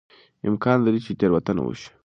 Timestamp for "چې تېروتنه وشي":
1.05-1.89